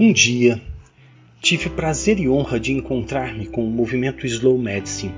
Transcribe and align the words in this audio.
Um 0.00 0.10
dia, 0.10 0.58
tive 1.38 1.68
prazer 1.68 2.18
e 2.18 2.26
honra 2.26 2.58
de 2.58 2.72
encontrar-me 2.72 3.46
com 3.46 3.62
o 3.62 3.70
movimento 3.70 4.26
Slow 4.26 4.56
Medicine, 4.56 5.12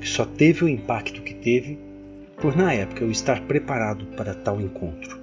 que 0.00 0.08
só 0.08 0.24
teve 0.24 0.64
o 0.64 0.68
impacto 0.68 1.20
que 1.20 1.34
teve 1.34 1.76
por 2.40 2.56
na 2.56 2.72
época 2.72 3.02
eu 3.02 3.10
estar 3.10 3.40
preparado 3.40 4.06
para 4.16 4.32
tal 4.32 4.60
encontro. 4.60 5.18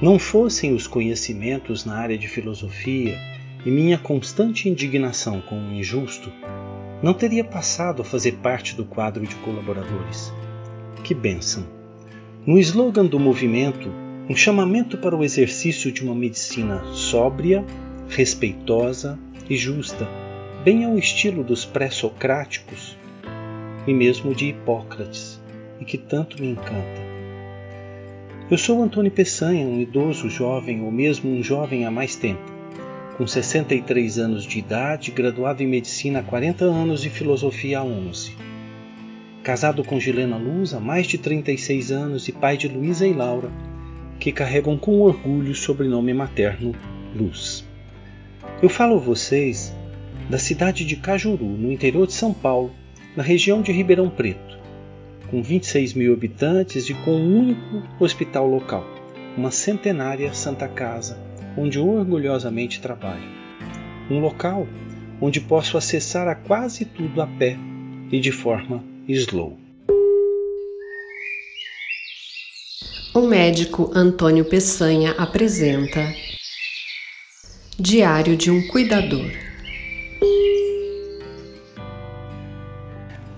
Não 0.00 0.20
fossem 0.20 0.72
os 0.72 0.86
conhecimentos 0.86 1.84
na 1.84 1.96
área 1.96 2.16
de 2.16 2.28
filosofia 2.28 3.18
e 3.64 3.70
minha 3.70 3.98
constante 3.98 4.68
indignação 4.68 5.40
com 5.40 5.58
o 5.58 5.72
injusto, 5.72 6.32
não 7.02 7.12
teria 7.12 7.42
passado 7.42 8.02
a 8.02 8.04
fazer 8.04 8.34
parte 8.34 8.76
do 8.76 8.84
quadro 8.84 9.26
de 9.26 9.34
colaboradores. 9.36 10.32
Que 11.02 11.12
bênção! 11.12 11.66
No 12.46 12.56
slogan 12.56 13.06
do 13.06 13.18
movimento, 13.18 13.90
um 14.28 14.36
chamamento 14.36 14.96
para 14.96 15.16
o 15.16 15.24
exercício 15.24 15.90
de 15.90 16.04
uma 16.04 16.14
medicina 16.14 16.84
sóbria, 16.92 17.64
respeitosa 18.08 19.18
e 19.48 19.56
justa, 19.56 20.08
bem 20.64 20.84
ao 20.84 20.96
estilo 20.98 21.44
dos 21.44 21.64
pré-socráticos 21.64 22.96
e 23.86 23.92
mesmo 23.92 24.34
de 24.34 24.46
Hipócrates, 24.46 25.40
e 25.80 25.84
que 25.84 25.98
tanto 25.98 26.40
me 26.40 26.48
encanta. 26.48 27.06
Eu 28.50 28.56
sou 28.56 28.82
Antônio 28.82 29.10
Peçanha, 29.10 29.66
um 29.66 29.80
idoso 29.80 30.30
jovem 30.30 30.82
ou 30.82 30.90
mesmo 30.90 31.30
um 31.30 31.42
jovem 31.42 31.84
há 31.84 31.90
mais 31.90 32.16
tempo, 32.16 32.42
com 33.16 33.26
63 33.26 34.18
anos 34.18 34.44
de 34.44 34.60
idade, 34.60 35.10
graduado 35.10 35.62
em 35.62 35.66
medicina 35.66 36.20
há 36.20 36.22
40 36.22 36.64
anos 36.64 37.04
e 37.04 37.10
filosofia 37.10 37.80
há 37.80 37.84
11. 37.84 38.36
Casado 39.42 39.84
com 39.84 39.98
Gilena 39.98 40.36
Luz 40.36 40.74
há 40.74 40.80
mais 40.80 41.06
de 41.06 41.18
36 41.18 41.90
anos 41.92 42.28
e 42.28 42.32
pai 42.32 42.56
de 42.56 42.68
Luísa 42.68 43.06
e 43.06 43.12
Laura, 43.12 43.50
que 44.18 44.32
carregam 44.32 44.78
com 44.78 45.00
orgulho 45.00 45.52
o 45.52 45.54
sobrenome 45.54 46.14
materno 46.14 46.72
Luz. 47.14 47.65
Eu 48.62 48.70
falo 48.70 48.96
a 48.96 48.98
vocês 48.98 49.70
da 50.30 50.38
cidade 50.38 50.86
de 50.86 50.96
Cajuru, 50.96 51.44
no 51.44 51.70
interior 51.70 52.06
de 52.06 52.14
São 52.14 52.32
Paulo, 52.32 52.72
na 53.14 53.22
região 53.22 53.60
de 53.60 53.70
Ribeirão 53.70 54.08
Preto, 54.08 54.58
com 55.30 55.42
26 55.42 55.92
mil 55.92 56.14
habitantes 56.14 56.88
e 56.88 56.94
com 56.94 57.10
um 57.10 57.38
único 57.38 57.82
hospital 58.02 58.48
local, 58.48 58.82
uma 59.36 59.50
centenária 59.50 60.32
Santa 60.32 60.66
Casa, 60.66 61.18
onde 61.54 61.78
orgulhosamente 61.78 62.80
trabalho. 62.80 63.28
Um 64.10 64.20
local 64.20 64.66
onde 65.20 65.38
posso 65.38 65.76
acessar 65.76 66.26
a 66.26 66.34
quase 66.34 66.86
tudo 66.86 67.20
a 67.20 67.26
pé 67.26 67.58
e 68.10 68.18
de 68.18 68.32
forma 68.32 68.82
slow. 69.06 69.58
O 73.14 73.20
médico 73.20 73.90
Antônio 73.94 74.46
Peçanha 74.46 75.12
apresenta 75.12 76.00
Diário 77.78 78.38
de 78.38 78.50
um 78.50 78.66
Cuidador. 78.68 79.30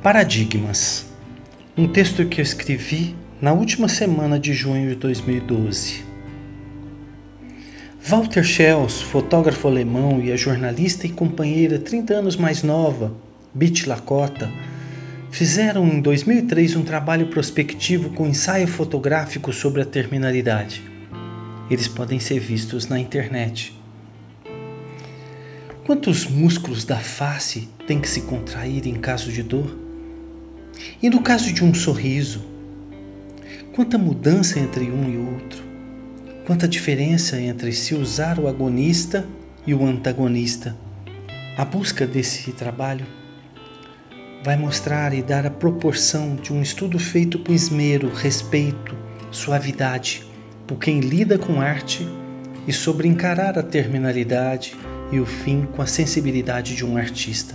Paradigmas. 0.01 1.07
Um 1.77 1.89
texto 1.89 2.25
que 2.25 2.41
eu 2.41 2.45
escrevi 2.45 3.17
na 3.43 3.53
última 3.53 3.89
semana 3.89 4.39
de 4.39 4.53
junho 4.53 4.91
de 4.91 4.95
2012. 4.95 6.05
Walter 8.01 8.45
Schels, 8.45 9.03
fotógrafo 9.03 9.67
alemão 9.67 10.21
e 10.23 10.31
a 10.31 10.37
jornalista 10.37 11.05
e 11.05 11.11
companheira 11.11 11.77
30 11.81 12.15
anos 12.15 12.37
mais 12.37 12.63
nova, 12.63 13.13
Bit 13.53 13.89
Lakota, 13.89 14.49
fizeram 15.33 15.85
em 15.85 16.01
2003 16.01 16.77
um 16.77 16.85
trabalho 16.85 17.27
prospectivo 17.27 18.11
com 18.11 18.25
ensaio 18.25 18.69
fotográfico 18.69 19.53
sobre 19.53 19.83
a 19.83 19.85
terminalidade. 19.85 20.81
Eles 21.69 21.89
podem 21.89 22.21
ser 22.21 22.39
vistos 22.39 22.87
na 22.87 23.01
internet. 23.01 23.77
Quantos 25.89 26.27
músculos 26.27 26.85
da 26.85 26.99
face 26.99 27.67
têm 27.87 27.99
que 27.99 28.11
se 28.11 28.21
contrair 28.21 28.87
em 28.87 28.97
caso 28.97 29.33
de 29.33 29.43
dor? 29.43 29.75
E 31.03 31.09
no 31.09 31.23
caso 31.23 31.51
de 31.51 31.65
um 31.65 31.73
sorriso? 31.73 32.45
Quanta 33.75 33.97
mudança 33.97 34.61
entre 34.61 34.91
um 34.91 35.09
e 35.09 35.17
outro? 35.17 35.65
Quanta 36.45 36.69
diferença 36.69 37.41
entre 37.41 37.73
se 37.73 37.95
usar 37.95 38.39
o 38.39 38.47
agonista 38.47 39.27
e 39.67 39.73
o 39.73 39.83
antagonista? 39.83 40.77
A 41.57 41.65
busca 41.65 42.07
desse 42.07 42.53
trabalho 42.53 43.07
vai 44.45 44.59
mostrar 44.59 45.15
e 45.15 45.23
dar 45.23 45.47
a 45.47 45.51
proporção 45.51 46.37
de 46.37 46.53
um 46.53 46.61
estudo 46.61 46.99
feito 46.99 47.39
com 47.39 47.51
esmero, 47.51 48.13
respeito, 48.13 48.95
suavidade, 49.31 50.23
por 50.67 50.79
quem 50.79 51.01
lida 51.01 51.39
com 51.39 51.63
arte 51.63 52.07
e 52.67 52.75
sobre 52.75 53.09
encarar 53.09 53.59
a 53.59 53.63
terminalidade 53.63 54.77
e 55.11 55.21
o 55.21 55.27
fim 55.27 55.67
com 55.73 55.83
a 55.83 55.87
sensibilidade 55.87 56.75
de 56.75 56.85
um 56.85 56.97
artista. 56.97 57.55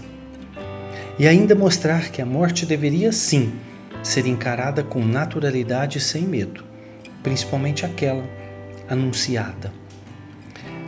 E 1.18 1.28
ainda 1.28 1.53
mostrar 1.53 2.09
que 2.09 2.22
a 2.22 2.25
morte 2.25 2.66
deveria 2.66 3.12
sim 3.12 3.53
ser 4.02 4.25
encarada 4.25 4.84
com 4.84 5.06
naturalidade 5.06 5.97
e 5.97 6.02
sem 6.02 6.24
medo, 6.24 6.64
principalmente 7.22 7.86
aquela 7.86 8.24
anunciada. 8.90 9.72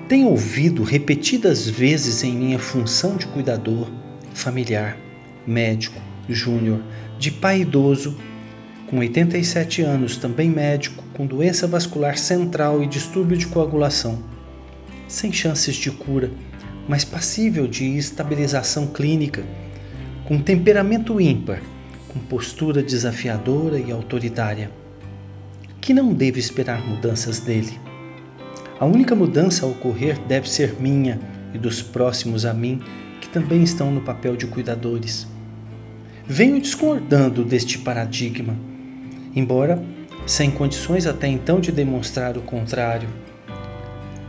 Tenho 0.07 0.27
ouvido 0.27 0.83
repetidas 0.83 1.67
vezes 1.67 2.23
em 2.23 2.35
minha 2.35 2.59
função 2.59 3.17
de 3.17 3.25
cuidador, 3.27 3.89
familiar, 4.33 4.97
médico, 5.47 5.99
júnior, 6.27 6.81
de 7.17 7.31
pai 7.31 7.61
idoso, 7.61 8.17
com 8.87 8.99
87 8.99 9.81
anos, 9.81 10.17
também 10.17 10.49
médico, 10.49 11.03
com 11.13 11.25
doença 11.25 11.65
vascular 11.65 12.17
central 12.17 12.83
e 12.83 12.87
distúrbio 12.87 13.37
de 13.37 13.47
coagulação, 13.47 14.21
sem 15.07 15.31
chances 15.31 15.75
de 15.75 15.91
cura, 15.91 16.31
mas 16.87 17.03
passível 17.03 17.67
de 17.67 17.97
estabilização 17.97 18.87
clínica, 18.87 19.43
com 20.25 20.41
temperamento 20.41 21.19
ímpar, 21.19 21.61
com 22.07 22.19
postura 22.19 22.81
desafiadora 22.81 23.79
e 23.79 23.91
autoritária, 23.91 24.71
que 25.79 25.93
não 25.93 26.13
devo 26.13 26.39
esperar 26.39 26.85
mudanças 26.85 27.39
dele. 27.39 27.79
A 28.79 28.85
única 28.85 29.15
mudança 29.15 29.65
a 29.65 29.69
ocorrer 29.69 30.19
deve 30.27 30.49
ser 30.49 30.79
minha 30.79 31.19
e 31.53 31.57
dos 31.57 31.81
próximos 31.81 32.45
a 32.45 32.53
mim, 32.53 32.81
que 33.21 33.29
também 33.29 33.63
estão 33.63 33.91
no 33.91 34.01
papel 34.01 34.35
de 34.35 34.47
cuidadores 34.47 35.27
venho 36.27 36.59
discordando 36.59 37.43
deste 37.43 37.77
paradigma, 37.77 38.57
embora 39.35 39.81
sem 40.25 40.49
condições 40.49 41.05
até 41.05 41.27
então 41.27 41.59
de 41.59 41.71
demonstrar 41.71 42.35
o 42.35 42.41
contrário. 42.41 43.07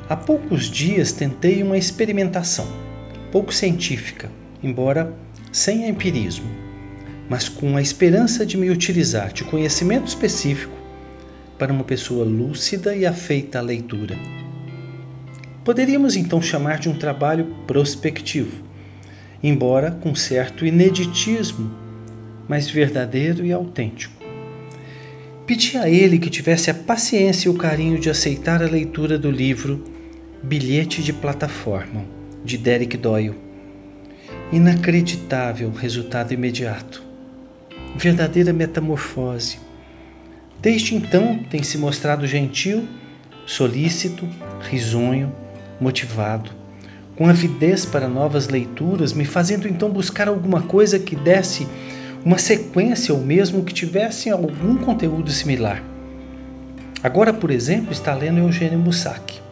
Há 0.08 0.14
poucos 0.14 0.70
dias 0.70 1.10
tentei 1.10 1.64
uma 1.64 1.76
experimentação, 1.76 2.68
pouco 3.32 3.52
científica, 3.52 4.30
embora 4.62 5.12
sem 5.50 5.88
empirismo, 5.88 6.48
mas 7.28 7.48
com 7.48 7.76
a 7.76 7.82
esperança 7.82 8.46
de 8.46 8.56
me 8.56 8.70
utilizar 8.70 9.32
de 9.32 9.42
conhecimento 9.42 10.06
específico 10.06 10.76
para 11.58 11.72
uma 11.72 11.82
pessoa 11.82 12.24
lúcida 12.24 12.94
e 12.94 13.04
afeita 13.04 13.58
à 13.58 13.62
leitura. 13.62 14.16
Poderíamos 15.64 16.14
então 16.14 16.40
chamar 16.40 16.78
de 16.78 16.88
um 16.88 16.96
trabalho 16.96 17.56
prospectivo, 17.66 18.62
embora 19.42 19.90
com 19.90 20.14
certo 20.14 20.64
ineditismo 20.64 21.84
mas 22.48 22.70
verdadeiro 22.70 23.44
e 23.44 23.52
autêntico. 23.52 24.14
Pedi 25.46 25.76
a 25.76 25.88
ele 25.88 26.16
que 26.16 26.30
tivesse 26.30 26.70
a 26.70 26.74
paciência 26.74 27.48
e 27.48 27.50
o 27.50 27.56
carinho 27.56 27.98
de 27.98 28.08
aceitar 28.08 28.62
a 28.62 28.68
leitura 28.68 29.18
do 29.18 29.30
livro 29.32 29.95
Bilhete 30.42 31.02
de 31.02 31.14
Plataforma, 31.14 32.04
de 32.44 32.58
Derek 32.58 32.96
Doyle. 32.98 33.34
Inacreditável 34.52 35.72
resultado 35.72 36.34
imediato. 36.34 37.02
Verdadeira 37.96 38.52
metamorfose. 38.52 39.58
Desde 40.60 40.94
então 40.94 41.38
tem 41.50 41.62
se 41.62 41.78
mostrado 41.78 42.26
gentil, 42.26 42.86
solícito, 43.46 44.28
risonho, 44.60 45.34
motivado, 45.80 46.50
com 47.16 47.26
avidez 47.28 47.86
para 47.86 48.06
novas 48.06 48.46
leituras, 48.46 49.14
me 49.14 49.24
fazendo 49.24 49.66
então 49.66 49.90
buscar 49.90 50.28
alguma 50.28 50.62
coisa 50.62 50.98
que 50.98 51.16
desse 51.16 51.66
uma 52.22 52.36
sequência 52.38 53.14
ou 53.14 53.20
mesmo 53.20 53.64
que 53.64 53.72
tivesse 53.72 54.28
algum 54.28 54.76
conteúdo 54.76 55.30
similar. 55.30 55.82
Agora, 57.02 57.32
por 57.32 57.50
exemplo, 57.50 57.90
está 57.90 58.14
lendo 58.14 58.38
Eugênio 58.38 58.78
Mussac. 58.78 59.45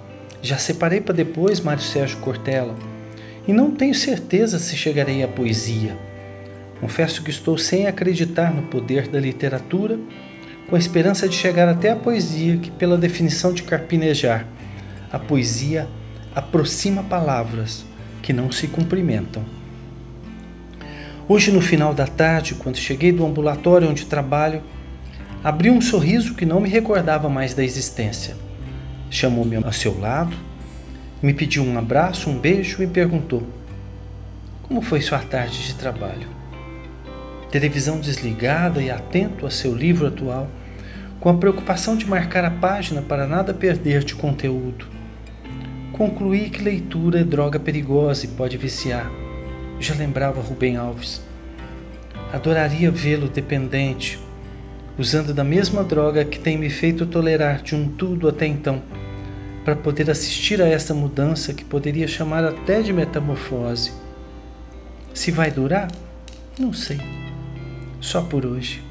Já 0.45 0.59
separei 0.59 1.01
para 1.01 1.15
depois 1.15 1.59
Mário 1.59 1.83
Sérgio 1.83 2.19
Cortella 2.19 2.77
e 3.49 3.53
não 3.55 3.71
tenho 3.71 3.95
certeza 3.95 4.59
se 4.59 4.77
chegarei 4.77 5.23
à 5.23 5.27
poesia. 5.27 5.97
Confesso 6.83 7.23
que 7.23 7.31
estou 7.31 7.57
sem 7.57 7.87
acreditar 7.87 8.53
no 8.53 8.65
poder 8.65 9.09
da 9.09 9.19
literatura, 9.19 9.99
com 10.69 10.77
a 10.77 10.79
esperança 10.79 11.27
de 11.27 11.35
chegar 11.35 11.67
até 11.67 11.93
a 11.93 11.97
poesia, 11.97 12.59
que, 12.59 12.71
pela 12.71 12.99
definição 12.99 13.55
de 13.55 13.63
Carpinejar, 13.63 14.47
a 15.11 15.19
poesia 15.19 15.89
aproxima 16.35 17.03
palavras 17.03 17.83
que 18.21 18.35
não 18.35 18.53
se 18.53 18.69
cumprimentam. 18.69 19.43
Hoje, 21.27 21.51
no 21.53 21.63
final 21.63 21.95
da 21.95 22.07
tarde, 22.07 22.55
quando 22.57 22.77
cheguei 22.77 23.13
do 23.13 23.25
ambulatório 23.25 23.89
onde 23.89 24.05
trabalho, 24.05 24.63
abri 25.43 25.71
um 25.71 25.81
sorriso 25.81 26.35
que 26.35 26.45
não 26.45 26.61
me 26.61 26.69
recordava 26.69 27.31
mais 27.31 27.55
da 27.55 27.65
existência. 27.65 28.44
Chamou-me 29.15 29.55
ao 29.55 29.73
seu 29.73 29.97
lado, 30.01 30.37
Me 31.23 31.33
pediu 31.33 31.63
um 31.63 31.79
abraço, 31.79 32.29
um 32.29 32.37
beijo 32.37 32.83
e 32.83 32.87
perguntou: 32.89 33.45
Como 34.65 34.83
foi 34.83 35.01
sua 35.01 35.21
tarde 35.21 35.69
de 35.69 35.77
trabalho? 35.77 36.27
Televisão 37.49 38.01
desligada 38.01 38.83
e 38.83 38.91
atento 38.91 39.47
a 39.47 39.51
seu 39.51 39.73
livro 39.73 40.09
atual, 40.09 40.51
com 41.21 41.29
a 41.29 41.35
preocupação 41.35 41.97
de 41.97 42.05
marcar 42.09 42.45
a 42.45 42.51
página 42.51 43.03
para 43.03 43.25
nada 43.25 43.55
perder 43.55 44.03
de 44.03 44.17
conteúdo. 44.17 44.85
Concluí 45.93 46.51
que 46.51 46.61
leitura 46.61 47.21
é 47.21 47.25
droga 47.25 47.61
perigosa 47.61 48.25
e 48.25 48.31
pode 48.31 48.59
viciar. 48.59 49.09
Já 49.79 49.95
lembrava 49.95 50.41
Rubem 50.41 50.77
Alves. 50.77 51.23
Adoraria 52.33 52.91
vê-lo 52.91 53.29
dependente, 53.29 54.19
usando 54.99 55.33
da 55.33 55.45
mesma 55.45 55.85
droga 55.85 56.25
que 56.25 56.41
tem 56.41 56.59
me 56.59 56.69
feito 56.69 57.07
tolerar 57.07 57.63
de 57.63 57.77
um 57.77 57.89
tudo 57.89 58.29
até 58.29 58.45
então 58.45 58.83
para 59.65 59.75
poder 59.75 60.11
assistir 60.11 60.61
a 60.61 60.69
essa 60.69 60.93
mudança 60.93 61.55
que 61.55 61.65
poderia 61.65 62.07
chamar 62.07 62.45
até 62.45 62.83
de 62.83 62.93
metamorfose. 62.93 63.93
Se 65.15 65.31
vai 65.31 65.51
durar? 65.51 65.91
Não 66.59 66.73
sei. 66.73 67.01
Só 68.01 68.21
por 68.21 68.45
hoje. 68.45 68.83